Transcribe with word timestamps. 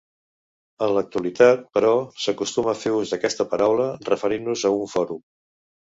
En 0.85 0.93
l'actualitat, 0.95 1.67
però, 1.77 1.91
s'acostuma 2.25 2.73
a 2.73 2.77
fer 2.85 2.95
ús 3.01 3.13
d'aquesta 3.15 3.47
paraula 3.53 3.87
referint-nos 4.11 4.65
a 4.67 4.73
un 4.79 4.95
fòrum. 4.95 5.25